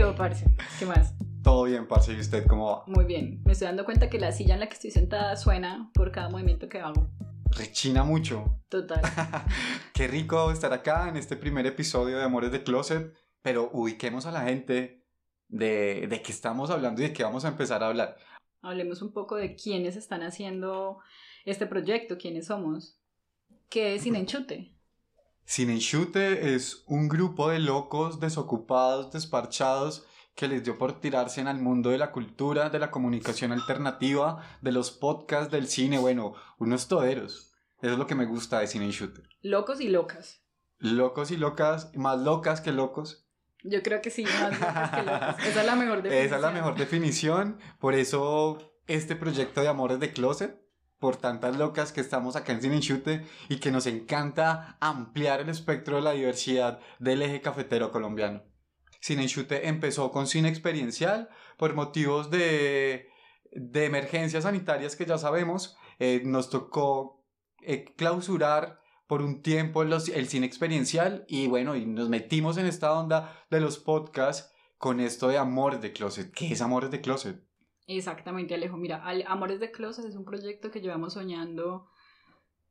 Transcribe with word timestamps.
¿Qué 0.00 0.06
parce? 0.16 0.46
¿Qué 0.78 0.86
más? 0.86 1.12
Todo 1.44 1.64
bien, 1.64 1.86
parce, 1.86 2.14
¿y 2.14 2.20
usted 2.20 2.46
cómo 2.46 2.70
va? 2.70 2.84
Muy 2.86 3.04
bien. 3.04 3.42
Me 3.44 3.52
estoy 3.52 3.66
dando 3.66 3.84
cuenta 3.84 4.08
que 4.08 4.18
la 4.18 4.32
silla 4.32 4.54
en 4.54 4.60
la 4.60 4.66
que 4.66 4.72
estoy 4.72 4.90
sentada 4.90 5.36
suena 5.36 5.90
por 5.92 6.10
cada 6.10 6.30
movimiento 6.30 6.70
que 6.70 6.80
hago. 6.80 7.10
Rechina 7.50 8.02
mucho. 8.02 8.62
Total. 8.70 9.02
Qué 9.92 10.08
rico 10.08 10.50
estar 10.52 10.72
acá 10.72 11.10
en 11.10 11.18
este 11.18 11.36
primer 11.36 11.66
episodio 11.66 12.16
de 12.16 12.24
Amores 12.24 12.50
de 12.50 12.62
Closet, 12.62 13.12
pero 13.42 13.68
ubiquemos 13.74 14.24
a 14.24 14.32
la 14.32 14.40
gente 14.44 15.04
de, 15.48 16.06
de 16.08 16.22
qué 16.22 16.32
estamos 16.32 16.70
hablando 16.70 17.02
y 17.02 17.08
de 17.08 17.12
qué 17.12 17.22
vamos 17.22 17.44
a 17.44 17.48
empezar 17.48 17.82
a 17.82 17.88
hablar. 17.88 18.16
Hablemos 18.62 19.02
un 19.02 19.12
poco 19.12 19.36
de 19.36 19.54
quiénes 19.54 19.96
están 19.96 20.22
haciendo 20.22 21.00
este 21.44 21.66
proyecto, 21.66 22.16
quiénes 22.16 22.46
somos. 22.46 22.98
¿Qué 23.68 23.96
es 23.96 24.02
Sin 24.04 24.16
Enchute? 24.16 24.72
Sin 25.50 25.68
Enchute 25.68 26.54
es 26.54 26.84
un 26.86 27.08
grupo 27.08 27.50
de 27.50 27.58
locos, 27.58 28.20
desocupados, 28.20 29.10
desparchados, 29.10 30.06
que 30.36 30.46
les 30.46 30.62
dio 30.62 30.78
por 30.78 31.00
tirarse 31.00 31.40
en 31.40 31.48
el 31.48 31.58
mundo 31.58 31.90
de 31.90 31.98
la 31.98 32.12
cultura, 32.12 32.70
de 32.70 32.78
la 32.78 32.92
comunicación 32.92 33.50
alternativa, 33.50 34.46
de 34.60 34.70
los 34.70 34.92
podcasts, 34.92 35.50
del 35.50 35.66
cine, 35.66 35.98
bueno, 35.98 36.34
unos 36.60 36.86
toderos. 36.86 37.52
Eso 37.82 37.94
es 37.94 37.98
lo 37.98 38.06
que 38.06 38.14
me 38.14 38.26
gusta 38.26 38.60
de 38.60 38.68
Sin 38.68 38.82
Enchute. 38.82 39.22
Locos 39.42 39.80
y 39.80 39.88
locas. 39.88 40.40
Locos 40.78 41.32
y 41.32 41.36
locas, 41.36 41.90
más 41.96 42.20
locas 42.20 42.60
que 42.60 42.70
locos. 42.70 43.26
Yo 43.64 43.82
creo 43.82 44.00
que 44.02 44.10
sí, 44.10 44.22
más 44.22 44.52
locas 44.52 44.90
que 44.92 45.02
locas. 45.02 45.46
Esa 45.46 45.60
es 45.62 45.66
la 45.66 45.74
mejor 45.74 45.96
definición. 45.96 46.26
Esa 46.26 46.36
es 46.36 46.42
la 46.42 46.50
mejor 46.52 46.76
definición. 46.76 47.58
Por 47.80 47.94
eso 47.96 48.70
este 48.86 49.16
proyecto 49.16 49.62
de 49.62 49.68
Amores 49.68 49.98
de 49.98 50.12
Closet, 50.12 50.59
por 51.00 51.16
tantas 51.16 51.56
locas 51.56 51.92
que 51.92 52.00
estamos 52.00 52.36
acá 52.36 52.52
en 52.52 52.62
Sin 52.62 52.72
Enchute 52.72 53.26
y 53.48 53.56
que 53.56 53.72
nos 53.72 53.86
encanta 53.86 54.76
ampliar 54.80 55.40
el 55.40 55.48
espectro 55.48 55.96
de 55.96 56.02
la 56.02 56.12
diversidad 56.12 56.78
del 56.98 57.22
eje 57.22 57.40
cafetero 57.40 57.90
colombiano. 57.90 58.42
Sin 59.00 59.18
Enchute 59.18 59.66
empezó 59.66 60.12
con 60.12 60.26
cine 60.26 60.50
experiencial 60.50 61.30
por 61.56 61.74
motivos 61.74 62.30
de, 62.30 63.08
emergencias 63.50 64.44
sanitarias 64.44 64.94
que 64.94 65.06
ya 65.06 65.16
sabemos. 65.16 65.76
Eh, 65.98 66.22
nos 66.24 66.50
tocó 66.50 67.24
eh, 67.62 67.86
clausurar 67.96 68.80
por 69.06 69.22
un 69.22 69.42
tiempo 69.42 69.82
el 69.82 70.28
cine 70.28 70.46
experiencial 70.46 71.24
y 71.26 71.48
bueno, 71.48 71.74
y 71.76 71.86
nos 71.86 72.10
metimos 72.10 72.58
en 72.58 72.66
esta 72.66 72.92
onda 72.92 73.44
de 73.50 73.60
los 73.60 73.78
podcasts 73.78 74.52
con 74.76 75.00
esto 75.00 75.28
de 75.28 75.38
Amores 75.38 75.80
de 75.80 75.92
Closet. 75.92 76.30
¿Qué 76.32 76.52
es 76.52 76.60
Amores 76.60 76.90
de 76.90 77.00
Closet? 77.00 77.49
Exactamente, 77.86 78.54
Alejo. 78.54 78.76
Mira, 78.76 79.02
Amores 79.26 79.60
de 79.60 79.70
Closet 79.70 80.04
es 80.04 80.16
un 80.16 80.24
proyecto 80.24 80.70
que 80.70 80.80
llevamos 80.80 81.14
soñando 81.14 81.88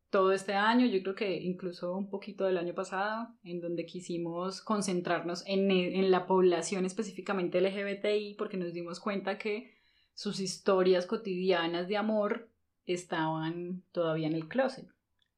todo 0.09 0.31
este 0.31 0.53
año, 0.53 0.88
yo 0.88 1.02
creo 1.03 1.13
que 1.15 1.38
incluso 1.38 1.95
un 1.95 2.09
poquito 2.09 2.45
del 2.45 2.57
año 2.57 2.73
pasado, 2.73 3.27
en 3.43 3.61
donde 3.61 3.85
quisimos 3.85 4.61
concentrarnos 4.61 5.43
en, 5.45 5.69
en 5.69 6.09
la 6.09 6.25
población 6.25 6.85
específicamente 6.85 7.61
LGBTI, 7.61 8.35
porque 8.35 8.57
nos 8.57 8.73
dimos 8.73 8.99
cuenta 8.99 9.37
que 9.37 9.75
sus 10.15 10.39
historias 10.39 11.05
cotidianas 11.05 11.87
de 11.87 11.97
amor 11.97 12.49
estaban 12.85 13.83
todavía 13.91 14.27
en 14.27 14.33
el 14.33 14.47
closet. 14.47 14.87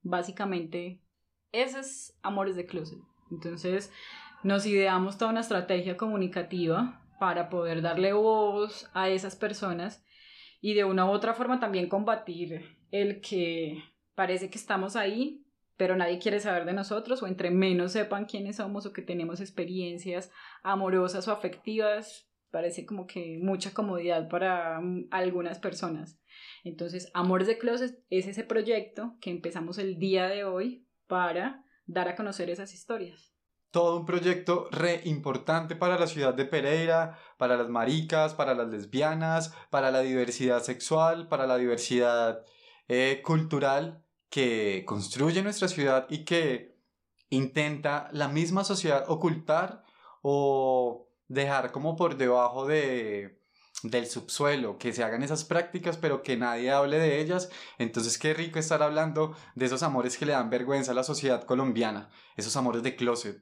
Básicamente, 0.03 1.01
ese 1.51 1.79
es 1.81 2.17
Amores 2.21 2.55
de 2.55 2.65
Closet. 2.65 2.99
Entonces, 3.29 3.91
nos 4.43 4.65
ideamos 4.65 5.17
toda 5.17 5.31
una 5.31 5.41
estrategia 5.41 5.97
comunicativa 5.97 7.00
para 7.21 7.51
poder 7.51 7.83
darle 7.83 8.13
voz 8.13 8.89
a 8.95 9.07
esas 9.09 9.35
personas 9.35 10.03
y 10.59 10.73
de 10.73 10.85
una 10.85 11.05
u 11.05 11.09
otra 11.09 11.35
forma 11.35 11.59
también 11.59 11.87
combatir 11.87 12.65
el 12.89 13.21
que 13.21 13.83
parece 14.15 14.49
que 14.49 14.57
estamos 14.57 14.95
ahí, 14.95 15.45
pero 15.77 15.95
nadie 15.95 16.17
quiere 16.17 16.39
saber 16.39 16.65
de 16.65 16.73
nosotros 16.73 17.21
o 17.21 17.27
entre 17.27 17.51
menos 17.51 17.91
sepan 17.91 18.25
quiénes 18.25 18.55
somos 18.55 18.87
o 18.87 18.91
que 18.91 19.03
tenemos 19.03 19.39
experiencias 19.39 20.31
amorosas 20.63 21.27
o 21.27 21.31
afectivas, 21.31 22.27
parece 22.49 22.87
como 22.87 23.05
que 23.05 23.37
mucha 23.39 23.71
comodidad 23.71 24.27
para 24.27 24.81
mm, 24.81 25.09
algunas 25.11 25.59
personas. 25.59 26.19
Entonces, 26.63 27.11
Amores 27.13 27.45
de 27.45 27.59
Closet 27.59 28.03
es 28.09 28.25
ese 28.25 28.43
proyecto 28.43 29.15
que 29.21 29.29
empezamos 29.29 29.77
el 29.77 29.99
día 29.99 30.27
de 30.27 30.43
hoy 30.43 30.87
para 31.05 31.63
dar 31.85 32.07
a 32.07 32.15
conocer 32.15 32.49
esas 32.49 32.73
historias. 32.73 33.30
Todo 33.71 33.97
un 33.97 34.05
proyecto 34.05 34.67
re 34.71 35.01
importante 35.05 35.75
para 35.75 35.97
la 35.97 36.07
ciudad 36.07 36.33
de 36.33 36.45
Pereira, 36.45 37.17
para 37.37 37.55
las 37.57 37.69
maricas, 37.69 38.33
para 38.33 38.53
las 38.53 38.67
lesbianas, 38.69 39.53
para 39.69 39.91
la 39.91 40.01
diversidad 40.01 40.61
sexual, 40.61 41.27
para 41.29 41.47
la 41.47 41.57
diversidad 41.57 42.45
eh, 42.87 43.21
cultural 43.23 44.03
que 44.29 44.83
construye 44.85 45.41
nuestra 45.41 45.67
ciudad 45.67 46.07
y 46.09 46.25
que 46.25 46.77
intenta 47.29 48.09
la 48.11 48.27
misma 48.27 48.63
sociedad 48.63 49.05
ocultar 49.07 49.83
o 50.21 51.09
dejar 51.27 51.71
como 51.71 51.95
por 51.95 52.17
debajo 52.17 52.65
de, 52.67 53.41
del 53.83 54.07
subsuelo, 54.07 54.77
que 54.77 54.93
se 54.93 55.03
hagan 55.03 55.23
esas 55.23 55.43
prácticas, 55.43 55.97
pero 55.97 56.21
que 56.23 56.37
nadie 56.37 56.71
hable 56.71 56.99
de 56.99 57.19
ellas. 57.19 57.49
Entonces, 57.77 58.17
qué 58.17 58.33
rico 58.33 58.59
estar 58.59 58.83
hablando 58.83 59.35
de 59.55 59.65
esos 59.65 59.83
amores 59.83 60.17
que 60.17 60.25
le 60.25 60.33
dan 60.33 60.49
vergüenza 60.49 60.91
a 60.91 60.95
la 60.95 61.03
sociedad 61.03 61.43
colombiana, 61.43 62.09
esos 62.35 62.55
amores 62.55 62.83
de 62.83 62.95
closet. 62.95 63.41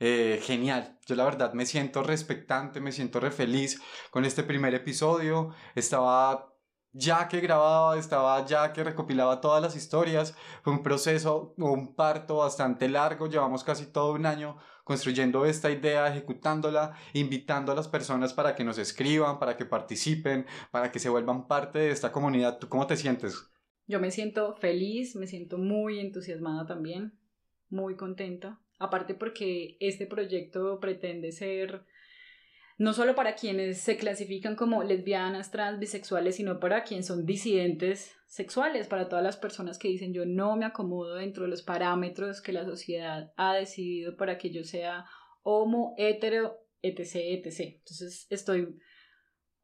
Eh, 0.00 0.40
genial, 0.42 0.98
yo 1.06 1.16
la 1.16 1.24
verdad 1.24 1.52
me 1.54 1.66
siento 1.66 2.02
respectante, 2.02 2.80
me 2.80 2.92
siento 2.92 3.18
re 3.18 3.32
feliz 3.32 3.80
con 4.10 4.24
este 4.24 4.44
primer 4.44 4.74
episodio. 4.74 5.54
Estaba 5.74 6.54
ya 6.92 7.28
que 7.28 7.40
grababa, 7.40 7.98
estaba 7.98 8.44
ya 8.46 8.72
que 8.72 8.84
recopilaba 8.84 9.40
todas 9.40 9.60
las 9.60 9.76
historias. 9.76 10.36
Fue 10.62 10.72
un 10.72 10.82
proceso, 10.82 11.54
un 11.56 11.94
parto 11.94 12.36
bastante 12.36 12.88
largo, 12.88 13.28
llevamos 13.28 13.64
casi 13.64 13.86
todo 13.86 14.12
un 14.12 14.26
año 14.26 14.56
construyendo 14.84 15.44
esta 15.44 15.70
idea, 15.70 16.08
ejecutándola, 16.08 16.94
invitando 17.12 17.72
a 17.72 17.74
las 17.74 17.88
personas 17.88 18.32
para 18.32 18.54
que 18.54 18.64
nos 18.64 18.78
escriban, 18.78 19.38
para 19.38 19.56
que 19.56 19.66
participen, 19.66 20.46
para 20.70 20.90
que 20.90 20.98
se 20.98 21.10
vuelvan 21.10 21.46
parte 21.46 21.78
de 21.78 21.90
esta 21.90 22.10
comunidad. 22.10 22.58
¿Tú 22.58 22.68
cómo 22.68 22.86
te 22.86 22.96
sientes? 22.96 23.50
Yo 23.86 24.00
me 24.00 24.10
siento 24.10 24.54
feliz, 24.54 25.14
me 25.14 25.26
siento 25.26 25.58
muy 25.58 25.98
entusiasmada 26.00 26.66
también, 26.66 27.18
muy 27.68 27.96
contenta. 27.96 28.60
Aparte 28.78 29.14
porque 29.14 29.76
este 29.80 30.06
proyecto 30.06 30.78
pretende 30.80 31.32
ser 31.32 31.84
no 32.78 32.92
solo 32.92 33.16
para 33.16 33.34
quienes 33.34 33.80
se 33.80 33.96
clasifican 33.96 34.54
como 34.54 34.84
lesbianas, 34.84 35.50
trans, 35.50 35.80
bisexuales, 35.80 36.36
sino 36.36 36.60
para 36.60 36.84
quienes 36.84 37.06
son 37.06 37.26
disidentes 37.26 38.16
sexuales, 38.26 38.86
para 38.86 39.08
todas 39.08 39.24
las 39.24 39.36
personas 39.36 39.78
que 39.78 39.88
dicen 39.88 40.14
yo 40.14 40.24
no 40.24 40.56
me 40.56 40.64
acomodo 40.64 41.16
dentro 41.16 41.42
de 41.42 41.50
los 41.50 41.62
parámetros 41.62 42.40
que 42.40 42.52
la 42.52 42.64
sociedad 42.64 43.32
ha 43.36 43.54
decidido 43.54 44.16
para 44.16 44.38
que 44.38 44.50
yo 44.50 44.62
sea 44.62 45.06
homo, 45.42 45.94
hetero, 45.98 46.56
etc, 46.82 47.16
etc. 47.44 47.60
Entonces 47.78 48.26
estoy 48.30 48.78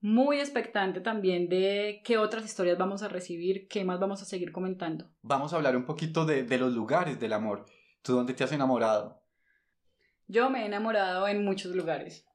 muy 0.01 0.39
expectante 0.41 1.01
también 1.01 1.49
de 1.49 2.03
qué 2.05 2.19
otras 2.19 2.45
historias 2.45 2.77
vamos 2.77 3.03
a 3.03 3.09
recibir, 3.09 3.69
qué 3.69 3.85
más 3.85 4.01
vamos 4.01 4.23
a 4.23 4.25
seguir 4.25 4.51
comentando. 4.51 5.09
Vamos 5.23 5.53
a 5.53 5.57
hablar 5.57 5.77
un 5.77 5.85
poquito 5.85 6.27
de, 6.27 6.43
de 6.43 6.59
los 6.59 6.75
lugares 6.75 7.21
del 7.21 7.33
amor. 7.33 7.65
¿Tú 8.05 8.13
dónde 8.13 8.35
te 8.35 8.45
has 8.45 8.53
enamorado? 8.53 9.19
Yo 10.27 10.51
me 10.51 10.63
he 10.63 10.67
enamorado 10.67 11.27
en 11.27 11.43
muchos 11.43 11.75
lugares. 11.75 12.27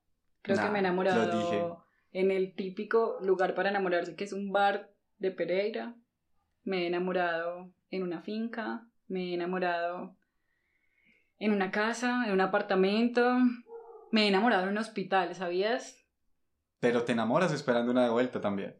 Creo 0.41 0.57
que 0.57 0.69
me 0.69 0.79
he 0.79 0.81
enamorado 0.81 1.85
en 2.11 2.31
el 2.31 2.55
típico 2.55 3.19
lugar 3.21 3.53
para 3.53 3.69
enamorarse, 3.69 4.15
que 4.15 4.23
es 4.23 4.33
un 4.33 4.51
bar 4.51 4.91
de 5.19 5.29
Pereira. 5.29 5.95
Me 6.63 6.83
he 6.83 6.87
enamorado 6.87 7.71
en 7.91 8.01
una 8.01 8.23
finca. 8.23 8.87
Me 9.07 9.29
he 9.29 9.33
enamorado 9.35 10.17
en 11.37 11.53
una 11.53 11.69
casa, 11.69 12.23
en 12.25 12.31
un 12.31 12.41
apartamento. 12.41 13.37
Me 14.11 14.23
he 14.23 14.27
enamorado 14.27 14.63
en 14.63 14.69
un 14.69 14.79
hospital, 14.79 15.35
¿sabías? 15.35 16.03
Pero 16.79 17.03
te 17.03 17.11
enamoras 17.11 17.53
esperando 17.53 17.91
una 17.91 18.05
de 18.05 18.09
vuelta 18.09 18.41
también. 18.41 18.75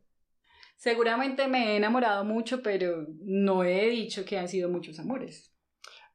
Seguramente 0.75 1.47
me 1.47 1.73
he 1.73 1.77
enamorado 1.77 2.25
mucho, 2.25 2.63
pero 2.63 3.05
no 3.21 3.63
he 3.63 3.89
dicho 3.89 4.25
que 4.25 4.39
han 4.39 4.47
sido 4.47 4.69
muchos 4.69 4.97
amores. 4.97 5.55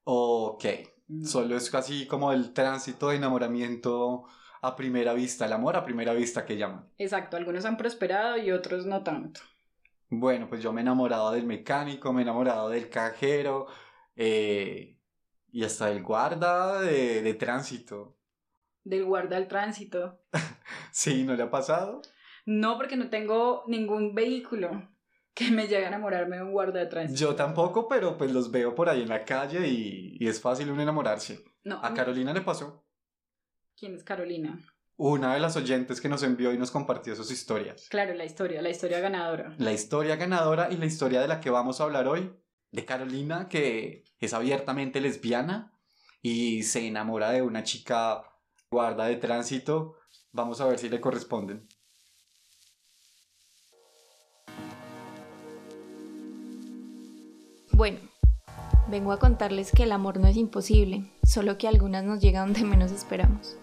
Ok. 0.05 0.65
Mm. 1.09 1.25
Solo 1.25 1.57
es 1.57 1.71
casi 1.71 2.07
como 2.07 2.33
el 2.33 2.53
tránsito 2.53 3.09
de 3.09 3.17
enamoramiento 3.17 4.25
a 4.63 4.77
primera 4.77 5.13
vista, 5.13 5.45
el 5.45 5.53
amor 5.53 5.77
a 5.77 5.85
primera 5.85 6.15
vista 6.15 6.45
que 6.47 6.57
llaman. 6.57 6.89
Exacto, 6.97 7.37
algunos 7.37 7.65
han 7.65 7.77
prosperado 7.77 8.39
y 8.39 8.51
otros 8.51 8.87
no 8.87 9.03
tanto. 9.03 9.41
Bueno, 10.09 10.49
pues 10.49 10.63
yo 10.63 10.73
me 10.73 10.81
he 10.81 10.83
enamorado 10.83 11.33
del 11.33 11.45
mecánico, 11.45 12.13
me 12.13 12.21
he 12.21 12.25
enamorado 12.25 12.71
del 12.71 12.89
cajero 12.89 13.67
eh, 14.17 14.99
y 15.51 15.65
hasta 15.65 15.87
del 15.87 16.03
guarda 16.03 16.81
de, 16.81 17.21
de 17.21 17.35
tránsito. 17.35 18.17
Del 18.85 19.05
guarda 19.05 19.37
del 19.37 19.49
tránsito. 19.49 20.21
sí, 20.93 21.25
¿no 21.25 21.35
le 21.35 21.43
ha 21.43 21.51
pasado? 21.51 22.01
No, 22.47 22.77
porque 22.77 22.97
no 22.97 23.11
tengo 23.11 23.65
ningún 23.67 24.15
vehículo 24.15 24.94
que 25.35 25.51
me 25.51 25.67
llegue 25.67 25.85
a 25.85 25.89
enamorarme 25.89 26.37
de 26.37 26.43
un 26.45 26.53
guarda 26.53 26.81
de 26.81 26.87
tránsito. 26.87 27.19
Yo 27.19 27.35
tampoco, 27.35 27.89
pero 27.89 28.17
pues 28.17 28.33
los 28.33 28.51
veo 28.51 28.75
por 28.75 28.89
ahí 28.89 29.03
en 29.03 29.09
la 29.09 29.25
calle 29.25 29.67
y, 29.67 30.17
y 30.19 30.29
es 30.29 30.41
fácil 30.41 30.71
uno 30.71 30.83
enamorarse. 30.83 31.45
No, 31.65 31.81
a 31.83 31.93
Carolina 31.93 32.33
le 32.33 32.41
pasó. 32.41 32.87
¿Quién 33.77 33.95
es 33.95 34.05
Carolina? 34.05 34.61
Una 34.97 35.35
de 35.35 35.41
las 35.41 35.57
oyentes 35.57 36.01
que 36.01 36.09
nos 36.09 36.23
envió 36.23 36.53
y 36.53 36.59
nos 36.59 36.71
compartió 36.71 37.17
sus 37.17 37.31
historias. 37.33 37.89
Claro, 37.89 38.15
la 38.15 38.25
historia, 38.25 38.63
la 38.63 38.71
historia 38.71 39.01
ganadora. 39.01 39.53
La 39.59 39.73
historia 39.73 40.15
ganadora 40.15 40.69
y 40.71 40.77
la 40.77 40.87
historia 40.87 41.21
de 41.21 41.27
la 41.27 41.41
que 41.41 41.51
vamos 41.51 41.81
a 41.81 41.85
hablar 41.85 42.07
hoy, 42.07 42.33
de 42.71 42.85
Carolina, 42.85 43.49
que 43.49 44.05
es 44.21 44.35
abiertamente 44.35 45.01
lesbiana 45.01 45.73
y 46.23 46.63
se 46.63 46.87
enamora 46.87 47.31
de 47.31 47.43
una 47.43 47.65
chica 47.65 48.23
guarda 48.71 49.07
de 49.07 49.17
tránsito 49.17 49.97
Vamos 50.35 50.61
a 50.61 50.67
ver 50.67 50.81
si 50.81 50.89
le 50.89 51.01
corresponden. 51.01 51.69
Bueno, 57.77 57.99
vengo 58.89 59.11
a 59.11 59.19
contarles 59.19 59.73
que 59.73 59.83
el 59.83 59.91
amor 59.91 60.21
no 60.21 60.29
es 60.29 60.37
imposible, 60.37 61.11
solo 61.25 61.59
que 61.59 61.67
algunas 61.67 62.05
nos 62.05 62.21
llega 62.21 62.43
donde 62.43 62.63
menos 62.63 62.93
esperamos. 62.93 63.59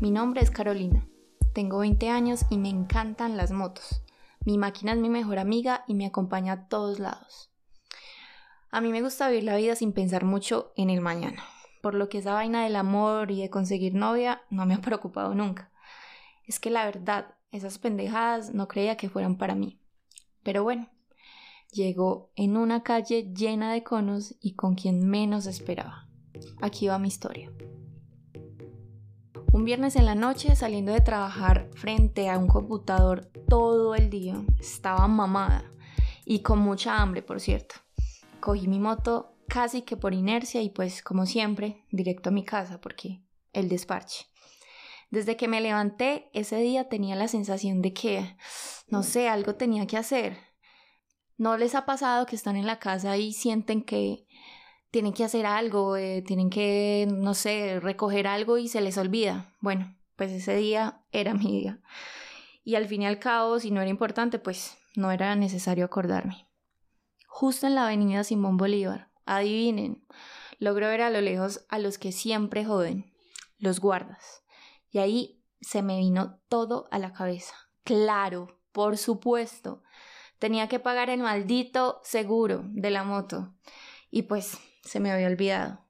Mi 0.00 0.12
nombre 0.12 0.42
es 0.42 0.52
Carolina, 0.52 1.04
tengo 1.52 1.78
20 1.78 2.08
años 2.08 2.44
y 2.50 2.58
me 2.58 2.68
encantan 2.68 3.36
las 3.36 3.50
motos. 3.50 4.04
Mi 4.44 4.58
máquina 4.58 4.92
es 4.92 4.98
mi 4.98 5.08
mejor 5.08 5.40
amiga 5.40 5.82
y 5.88 5.94
me 5.94 6.06
acompaña 6.06 6.52
a 6.52 6.68
todos 6.68 7.00
lados. 7.00 7.50
A 8.70 8.80
mí 8.80 8.92
me 8.92 9.02
gusta 9.02 9.28
vivir 9.28 9.42
la 9.42 9.56
vida 9.56 9.74
sin 9.74 9.92
pensar 9.92 10.24
mucho 10.24 10.72
en 10.76 10.88
el 10.88 11.00
mañana, 11.00 11.42
por 11.80 11.94
lo 11.94 12.08
que 12.08 12.18
esa 12.18 12.34
vaina 12.34 12.62
del 12.62 12.76
amor 12.76 13.32
y 13.32 13.40
de 13.40 13.50
conseguir 13.50 13.96
novia 13.96 14.42
no 14.50 14.66
me 14.66 14.74
ha 14.74 14.80
preocupado 14.82 15.34
nunca. 15.34 15.72
Es 16.46 16.60
que 16.60 16.70
la 16.70 16.84
verdad, 16.84 17.34
esas 17.50 17.80
pendejadas 17.80 18.54
no 18.54 18.68
creía 18.68 18.96
que 18.96 19.10
fueran 19.10 19.36
para 19.36 19.56
mí. 19.56 19.80
Pero 20.44 20.62
bueno, 20.62 20.88
llegó 21.72 22.30
en 22.36 22.56
una 22.56 22.82
calle 22.82 23.32
llena 23.34 23.72
de 23.72 23.82
conos 23.82 24.36
y 24.40 24.54
con 24.54 24.74
quien 24.74 25.08
menos 25.08 25.46
esperaba. 25.46 26.08
Aquí 26.60 26.86
va 26.86 26.98
mi 26.98 27.08
historia. 27.08 27.50
Un 29.52 29.64
viernes 29.64 29.96
en 29.96 30.06
la 30.06 30.14
noche, 30.14 30.54
saliendo 30.56 30.92
de 30.92 31.00
trabajar 31.00 31.68
frente 31.74 32.30
a 32.30 32.38
un 32.38 32.46
computador 32.46 33.30
todo 33.48 33.94
el 33.94 34.08
día, 34.08 34.42
estaba 34.60 35.08
mamada 35.08 35.70
y 36.24 36.40
con 36.40 36.58
mucha 36.58 37.00
hambre, 37.00 37.22
por 37.22 37.40
cierto. 37.40 37.74
Cogí 38.40 38.68
mi 38.68 38.78
moto 38.78 39.34
casi 39.48 39.82
que 39.82 39.96
por 39.96 40.14
inercia 40.14 40.62
y 40.62 40.70
pues 40.70 41.02
como 41.02 41.26
siempre, 41.26 41.84
directo 41.90 42.30
a 42.30 42.32
mi 42.32 42.44
casa 42.44 42.80
porque 42.80 43.22
el 43.52 43.68
despache. 43.68 44.26
Desde 45.10 45.36
que 45.36 45.48
me 45.48 45.60
levanté 45.60 46.30
ese 46.32 46.56
día 46.56 46.88
tenía 46.88 47.16
la 47.16 47.28
sensación 47.28 47.82
de 47.82 47.92
que, 47.92 48.36
no 48.88 49.02
sé, 49.02 49.28
algo 49.28 49.56
tenía 49.56 49.86
que 49.86 49.98
hacer. 49.98 50.51
¿No 51.42 51.56
les 51.56 51.74
ha 51.74 51.86
pasado 51.86 52.24
que 52.24 52.36
están 52.36 52.54
en 52.54 52.68
la 52.68 52.78
casa 52.78 53.16
y 53.16 53.32
sienten 53.32 53.82
que 53.82 54.28
tienen 54.92 55.12
que 55.12 55.24
hacer 55.24 55.44
algo, 55.44 55.96
eh, 55.96 56.22
tienen 56.24 56.50
que, 56.50 57.08
no 57.10 57.34
sé, 57.34 57.80
recoger 57.80 58.28
algo 58.28 58.58
y 58.58 58.68
se 58.68 58.80
les 58.80 58.96
olvida. 58.96 59.52
Bueno, 59.60 59.92
pues 60.14 60.30
ese 60.30 60.54
día 60.54 61.02
era 61.10 61.34
mi 61.42 61.50
día. 61.50 61.80
Y 62.62 62.76
al 62.76 62.86
fin 62.86 63.02
y 63.02 63.06
al 63.06 63.18
cabo, 63.18 63.58
si 63.58 63.72
no 63.72 63.80
era 63.80 63.90
importante, 63.90 64.38
pues 64.38 64.78
no 64.94 65.10
era 65.10 65.34
necesario 65.34 65.84
acordarme. 65.84 66.48
Justo 67.26 67.66
en 67.66 67.74
la 67.74 67.86
avenida 67.86 68.22
Simón 68.22 68.56
Bolívar, 68.56 69.10
adivinen, 69.26 70.06
logro 70.60 70.86
ver 70.86 71.02
a 71.02 71.10
lo 71.10 71.20
lejos 71.20 71.66
a 71.68 71.80
los 71.80 71.98
que 71.98 72.12
siempre 72.12 72.64
joden, 72.64 73.12
los 73.58 73.80
guardas. 73.80 74.44
Y 74.92 74.98
ahí 74.98 75.42
se 75.60 75.82
me 75.82 75.96
vino 75.96 76.38
todo 76.48 76.86
a 76.92 77.00
la 77.00 77.12
cabeza. 77.12 77.56
Claro, 77.82 78.60
por 78.70 78.96
supuesto. 78.96 79.82
Tenía 80.42 80.66
que 80.66 80.80
pagar 80.80 81.08
el 81.08 81.20
maldito 81.20 82.00
seguro 82.02 82.64
de 82.72 82.90
la 82.90 83.04
moto. 83.04 83.54
Y 84.10 84.22
pues 84.22 84.58
se 84.82 84.98
me 84.98 85.12
había 85.12 85.28
olvidado. 85.28 85.86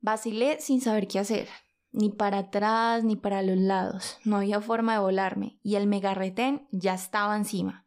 Vacilé 0.00 0.58
sin 0.58 0.80
saber 0.80 1.06
qué 1.06 1.18
hacer, 1.18 1.46
ni 1.92 2.08
para 2.08 2.38
atrás 2.38 3.04
ni 3.04 3.14
para 3.14 3.42
los 3.42 3.58
lados, 3.58 4.16
no 4.24 4.38
había 4.38 4.62
forma 4.62 4.94
de 4.94 5.00
volarme, 5.00 5.58
y 5.62 5.74
el 5.74 5.86
megarretén 5.86 6.66
ya 6.72 6.94
estaba 6.94 7.36
encima. 7.36 7.84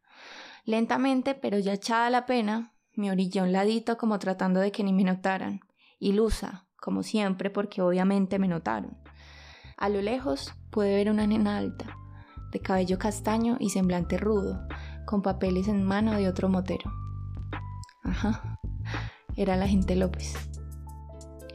Lentamente, 0.66 1.34
pero 1.34 1.58
ya 1.58 1.74
echada 1.74 2.12
la 2.12 2.28
pena, 2.28 2.76
me 2.94 3.10
orillé 3.10 3.40
a 3.40 3.44
un 3.44 3.52
ladito 3.52 3.98
como 3.98 4.20
tratando 4.20 4.60
de 4.60 4.72
que 4.72 4.84
ni 4.84 4.94
me 4.94 5.04
notaran, 5.04 5.62
ilusa, 5.98 6.68
como 6.80 7.02
siempre, 7.02 7.50
porque 7.50 7.82
obviamente 7.82 8.38
me 8.38 8.48
notaron. 8.48 9.00
A 9.78 9.90
lo 9.90 10.00
lejos 10.04 10.54
pude 10.70 10.94
ver 10.94 11.10
una 11.10 11.26
nena 11.26 11.58
alta, 11.58 11.98
de 12.52 12.60
cabello 12.60 13.00
castaño 13.00 13.58
y 13.60 13.72
semblante 13.72 14.20
rudo, 14.20 14.68
con 15.10 15.24
papeles 15.24 15.68
en 15.68 15.84
mano 15.84 16.12
de 16.12 16.28
otro 16.28 16.50
motero. 16.50 16.94
Ajá, 18.04 18.60
era 19.36 19.58
la 19.58 19.68
gente 19.68 19.96
López. 19.96 20.36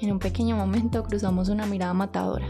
En 0.00 0.10
un 0.10 0.18
pequeño 0.18 0.56
momento 0.56 1.04
cruzamos 1.04 1.48
una 1.48 1.64
mirada 1.64 1.94
matadora. 1.94 2.48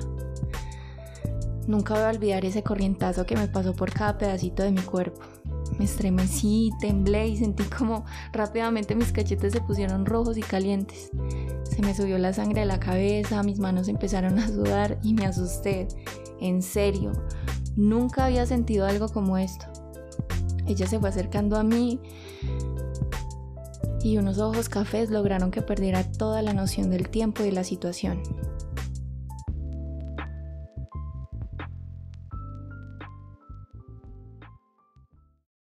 Nunca 1.67 1.93
voy 1.93 2.05
a 2.05 2.09
olvidar 2.09 2.47
ese 2.47 2.62
corrientazo 2.62 3.27
que 3.27 3.37
me 3.37 3.49
pasó 3.49 3.75
por 3.75 3.93
cada 3.93 4.17
pedacito 4.17 4.62
de 4.62 4.71
mi 4.71 4.81
cuerpo. 4.81 5.21
Me 5.79 5.85
estremecí, 5.85 6.71
temblé 6.81 7.29
y 7.29 7.37
sentí 7.37 7.65
como 7.65 8.06
rápidamente 8.33 8.95
mis 8.95 9.12
cachetes 9.12 9.53
se 9.53 9.61
pusieron 9.61 10.06
rojos 10.06 10.39
y 10.39 10.43
calientes. 10.43 11.11
Se 11.65 11.83
me 11.83 11.95
subió 11.95 12.17
la 12.17 12.33
sangre 12.33 12.62
a 12.62 12.67
la 12.67 12.81
cabeza, 12.81 13.43
mis 13.43 13.59
manos 13.59 13.89
empezaron 13.89 14.39
a 14.39 14.49
sudar 14.49 14.99
y 15.03 15.12
me 15.12 15.27
asusté. 15.27 15.87
En 16.41 16.62
serio, 16.62 17.12
nunca 17.77 18.25
había 18.25 18.47
sentido 18.47 18.87
algo 18.87 19.11
como 19.11 19.37
esto. 19.37 19.84
Ella 20.67 20.87
se 20.87 20.99
fue 20.99 21.09
acercando 21.09 21.57
a 21.57 21.63
mí, 21.63 22.01
y 24.05 24.19
unos 24.19 24.39
ojos 24.39 24.69
cafés 24.69 25.09
lograron 25.09 25.51
que 25.51 25.63
perdiera 25.63 26.05
toda 26.13 26.43
la 26.43 26.53
noción 26.53 26.91
del 26.91 27.09
tiempo 27.09 27.43
y 27.43 27.47
de 27.47 27.53
la 27.53 27.65
situación. 27.65 28.23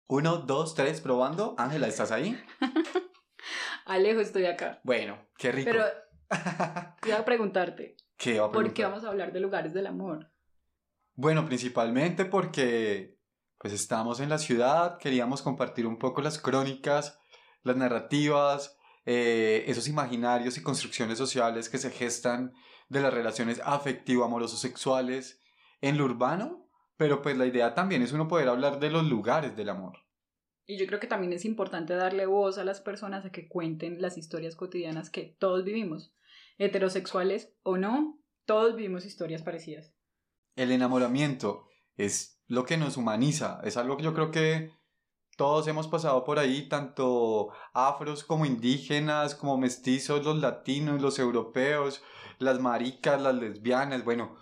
Uno, 0.07 0.37
dos, 0.39 0.73
tres, 0.73 1.01
probando. 1.01 1.53
Ángela, 1.59 1.87
¿estás 1.87 2.11
ahí? 2.11 2.35
Alejo, 3.85 4.19
estoy 4.21 4.45
acá. 4.45 4.81
Bueno, 4.83 5.19
qué 5.37 5.51
rico. 5.51 5.69
Pero 5.71 5.85
iba 7.07 7.19
a 7.19 7.25
preguntarte. 7.25 7.95
¿Qué 8.17 8.39
va 8.39 8.47
a 8.47 8.51
¿Por 8.51 8.73
qué 8.73 8.83
vamos 8.83 9.03
a 9.03 9.09
hablar 9.09 9.31
de 9.33 9.39
lugares 9.39 9.71
del 9.71 9.85
amor? 9.85 10.31
Bueno, 11.13 11.45
principalmente 11.45 12.25
porque 12.25 13.19
pues 13.61 13.73
estamos 13.73 14.19
en 14.19 14.29
la 14.29 14.39
ciudad, 14.39 14.97
queríamos 14.97 15.43
compartir 15.43 15.85
un 15.85 15.99
poco 15.99 16.21
las 16.21 16.39
crónicas 16.39 17.21
las 17.63 17.75
narrativas, 17.75 18.77
eh, 19.05 19.65
esos 19.67 19.87
imaginarios 19.87 20.57
y 20.57 20.63
construcciones 20.63 21.17
sociales 21.17 21.69
que 21.69 21.77
se 21.77 21.91
gestan 21.91 22.53
de 22.89 23.01
las 23.01 23.13
relaciones 23.13 23.61
afectivo-amoroso-sexuales 23.63 25.41
en 25.81 25.97
lo 25.97 26.05
urbano, 26.05 26.67
pero 26.97 27.21
pues 27.21 27.37
la 27.37 27.45
idea 27.45 27.73
también 27.73 28.01
es 28.01 28.11
uno 28.11 28.27
poder 28.27 28.47
hablar 28.49 28.79
de 28.79 28.91
los 28.91 29.05
lugares 29.05 29.55
del 29.55 29.69
amor. 29.69 29.99
Y 30.65 30.77
yo 30.77 30.85
creo 30.87 30.99
que 30.99 31.07
también 31.07 31.33
es 31.33 31.45
importante 31.45 31.95
darle 31.95 32.25
voz 32.25 32.57
a 32.57 32.63
las 32.63 32.81
personas 32.81 33.25
a 33.25 33.31
que 33.31 33.47
cuenten 33.47 34.01
las 34.01 34.17
historias 34.17 34.55
cotidianas 34.55 35.09
que 35.09 35.35
todos 35.39 35.63
vivimos, 35.63 36.13
heterosexuales 36.57 37.53
o 37.63 37.77
no, 37.77 38.19
todos 38.45 38.75
vivimos 38.75 39.05
historias 39.05 39.41
parecidas. 39.41 39.93
El 40.55 40.71
enamoramiento 40.71 41.67
es 41.95 42.40
lo 42.51 42.65
que 42.65 42.75
nos 42.75 42.97
humaniza, 42.97 43.61
es 43.63 43.77
algo 43.77 43.95
que 43.95 44.03
yo 44.03 44.13
creo 44.13 44.29
que 44.29 44.73
todos 45.37 45.69
hemos 45.69 45.87
pasado 45.87 46.25
por 46.25 46.37
ahí, 46.37 46.67
tanto 46.67 47.51
afros 47.71 48.25
como 48.25 48.45
indígenas, 48.45 49.35
como 49.35 49.57
mestizos, 49.57 50.25
los 50.25 50.37
latinos, 50.37 51.01
los 51.01 51.17
europeos, 51.17 52.03
las 52.39 52.59
maricas, 52.59 53.21
las 53.21 53.35
lesbianas, 53.35 54.03
bueno, 54.03 54.35